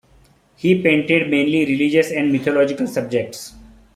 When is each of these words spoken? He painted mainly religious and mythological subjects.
He 0.55 0.81
painted 0.81 1.29
mainly 1.29 1.63
religious 1.63 2.09
and 2.09 2.31
mythological 2.31 2.87
subjects. 2.87 3.53